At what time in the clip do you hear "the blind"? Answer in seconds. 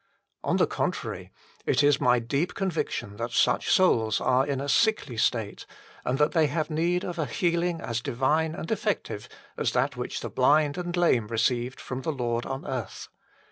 10.21-10.75